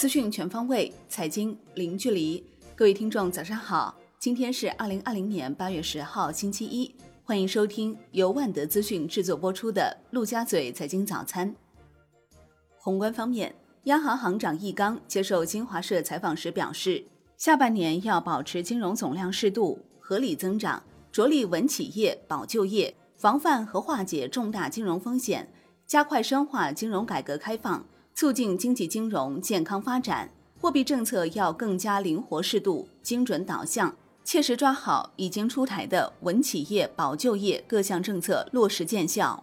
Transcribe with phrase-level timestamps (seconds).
[0.00, 2.42] 资讯全方位，财经零距离。
[2.74, 3.94] 各位听众，早上好！
[4.18, 6.90] 今天是二零二零年八月十号，星期一。
[7.22, 11.54] 欢迎收听由万德资讯制作播出的《陆家嘴财经早餐》。
[12.78, 17.04] 宏观方面，央行行长易纲接受新华社采访时表示，
[17.36, 20.82] 下半年要保持金融总量适度、合理增长，
[21.12, 25.52] 着力稳企业、保就业，防范和化解重大金融风险，
[25.86, 27.84] 加快深化金融改革开放。
[28.20, 39.42] 促进经济金融健康发展，货币政策要更加灵活适度、精准导向，切实抓好已经出台的稳企业、保就业各项政策落实见效。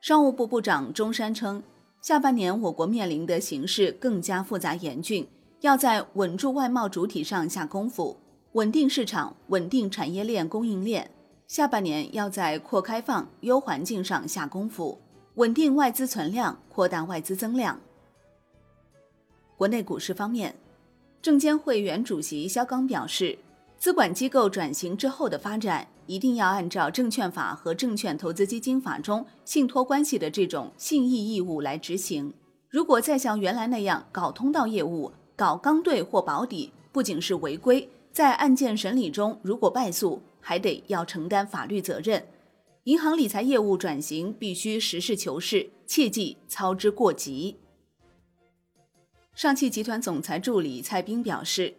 [0.00, 1.60] 商务部部长钟山称，
[2.00, 5.26] 下半年我国面临的形势更加复杂严峻，
[5.62, 8.16] 要在稳住外贸主体上下功夫，
[8.52, 11.10] 稳定市场、稳定产业链供应链。
[11.48, 14.96] 下半年要在扩开放、优环境上下功夫。
[15.36, 17.80] 稳定外资存量，扩大外资增量。
[19.56, 20.54] 国内股市方面，
[21.22, 23.38] 证监会原主席肖钢表示，
[23.78, 32.32] 资管机构转型之后的发展，一定要按照证券法和证券投资基金法中信托关系的这种信义义务来执行。
[32.68, 42.26] 如果再像原来那样搞通道业务、搞刚兑或保底，不仅是违规，在案件审理中如果败诉，还得要承担法律责任。
[42.84, 47.56] 银行理财业务转型必须实事求是，切忌操之过急。
[49.34, 51.74] 上汽集团总裁助理蔡斌表示，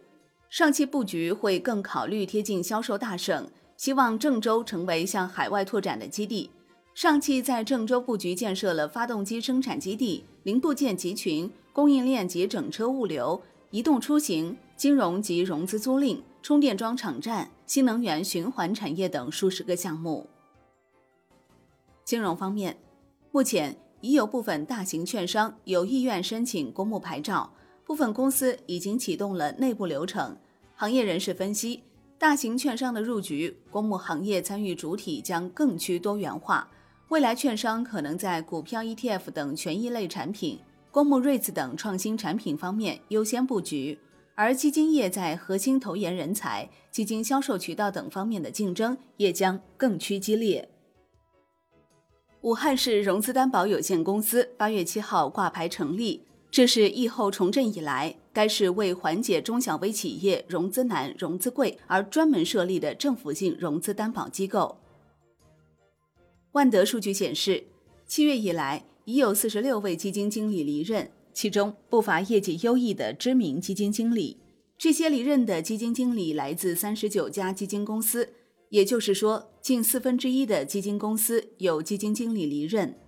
[0.48, 6.50] 上汽布局会更考虑贴近销售大省，希望郑州成为向海外拓展的基地。
[6.94, 20.28] 上汽在郑州布局建设了发动机生产基地、零部件集群、供应链及整车物流、移动出行、金融及融资租赁、充电桩场站、新能源循环产业等数十个项目。
[22.04, 22.76] 金融方面，
[23.30, 27.52] 目前已有部分大型券商有意愿申请公募牌照，
[27.84, 30.36] 部分公司已经启动了内部流程。
[30.74, 31.84] 行业人士分析，
[32.18, 36.68] 大型券商的入局，公募行业参与主体将更趋多元化。
[37.08, 40.58] 未来券商可能在股票、ETF 等权益类产品、
[40.90, 43.98] 公募 REITs 等创新产品方面优先布局，
[44.34, 50.68] 而基金业在核心投研人才、基金销售渠道等方面的竞争也将更趋激烈。
[52.42, 64.76] 武汉市融资担保有限公司八月七号挂牌成立，这是疫后重振以来，该市为缓解中小微企业融资难、融资贵而专门设立的政府性融资担保机构。
[66.50, 67.62] 万德数据显示，
[68.08, 74.38] 七月以来已有四十六位基金经理离任，其中不乏业绩优异的知名基金经理。
[74.76, 78.30] 这些离任的基金经理来自三十九家基金公司。
[78.72, 82.98] 也就是说，近四分之一的基金公司有基金经理离任。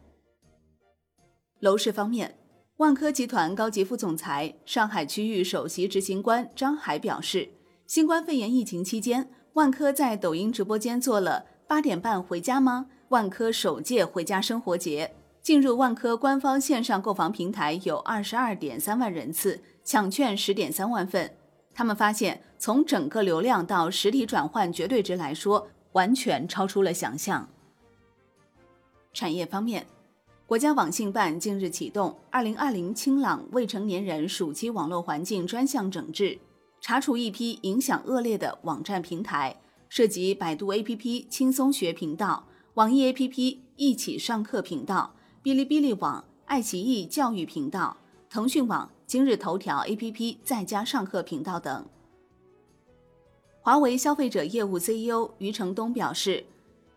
[1.61, 2.37] 楼市方面，
[2.77, 7.49] 万科集团高级副总裁、上海区域首席执行官张海表示，
[7.87, 15.15] 新冠肺炎疫情期间，万科在抖音直播间做了“八点半回家吗？”万科首届回家生活节。
[15.41, 21.35] 进入万科官方线上购房平台有二十二点三万人次，抢券十点三万份。
[21.75, 27.49] 他们发现，从整个流量到实体转换绝对值来说，完全超出了想象。
[29.13, 29.87] 产业方面，
[30.47, 36.39] 国家网信办近日启动“二零二零清朗未成年人暑期网络环境专项整治”，
[36.81, 47.97] 查处一批影响恶劣的网站平台，涉及百度 APP“ 轻松学”频道、网易 APP“ 一起上课”频道、哔哩哔哩网、爱奇艺教育频道、
[48.35, 48.91] 腾讯网。
[49.07, 51.87] 今日头条 APP 在家上课频道等。
[53.61, 56.45] 华为消费者业务 CEO 余承东表示，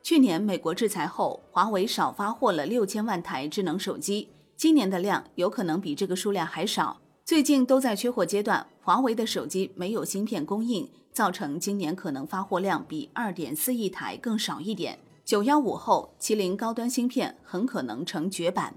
[0.02, 7.00] 去年美国制裁后，华为少发货了六千万台智能手机，今年的量有可能比这个数量还少。
[7.24, 14.98] 最近都在缺货阶段，华为的手机没有芯片供应，造成今年可能发货量比二点四亿台更少一点。
[15.24, 18.74] 九幺五后，麒麟高端芯片很可能成绝版。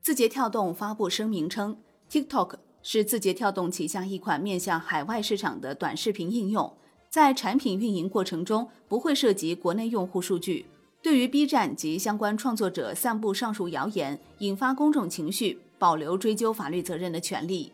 [0.00, 1.76] 字节跳动发布声明称
[2.10, 6.72] ，TikTok 是字节跳动旗下一款面向海外市场的短视频应用，
[7.10, 10.66] 在产品运营过程中不会涉及国内用户数据。
[11.02, 17.72] 对于 B 站及相关创作者散布上述谣言，引发公众情绪，保留追究法律责任的权利。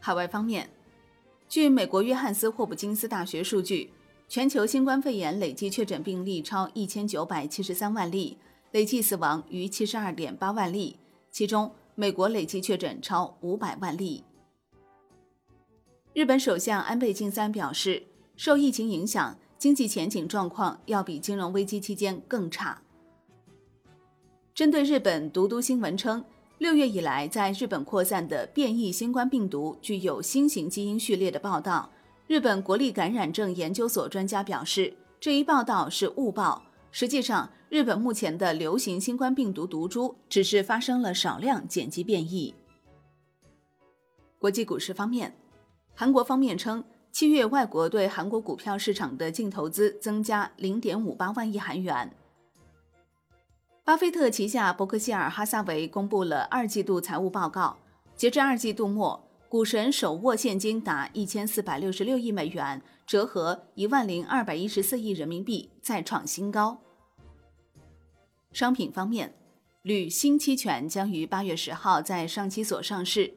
[0.00, 0.68] 海外方面，
[1.48, 3.90] 据美国约翰斯霍普金斯大学数据，
[4.28, 8.36] 全球新冠肺炎累计确诊病例超一千九百七十三万例。
[8.72, 10.98] 累计死亡逾七十二点八万例，
[11.30, 14.24] 其中美国累计确诊超五百万例。
[16.12, 18.02] 日本首相安倍晋三表示，
[18.36, 22.82] 受疫情影响，经济前景状况要比金融危机期间更差。
[24.54, 26.24] 针对日本独都新闻称，
[26.58, 31.90] 六月以来在日本扩散的变异新冠病毒具有新型基因序列的报道。
[32.26, 36.65] 日本国立感染症研究所专家表示，这一报道是误报。
[36.98, 42.54] 实际上，日本目前的流行新冠病毒毒株只是发生了少量碱基变异。
[44.38, 45.36] 国际股市方面，
[45.94, 46.82] 韩国方面称，
[47.12, 52.10] 七月外国对韩国股票市场的净投资增加零点五八万亿韩元。
[53.84, 57.76] 巴菲特旗下伯克希尔哈撒韦公布了二季度财务报告，
[58.16, 66.80] 截至二季度末，股神手握现金达一千四百六十六亿美元，折合一万零二百一十四亿人民币，再创新高。
[68.56, 69.34] 商品方面，
[69.82, 73.30] 铝新期权将于八月十号在上期所上市。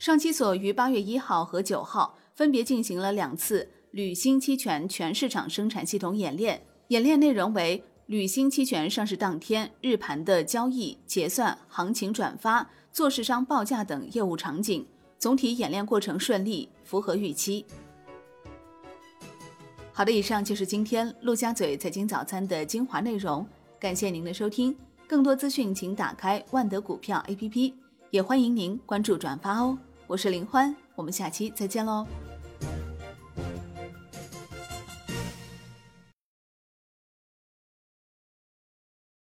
[0.00, 6.60] 上期所于八月一号和九号分别进行了两次铝锌期权全市场生产系统演练。
[6.88, 14.84] 演练内容为铝锌期权上市当天日盘的交易、结算、行情转发、做市商报价等业务场景。
[15.20, 17.64] 总体演练过程顺利，符合预期。
[19.92, 23.46] 好的，以上就是今天陆家嘴财经早餐的精华内容。
[23.84, 24.74] 感谢您的收听，
[25.06, 27.74] 更多资讯请打开万德股票 APP，
[28.08, 29.76] 也欢迎您关注转发哦。
[30.06, 32.06] 我是林欢，我们下期再见喽。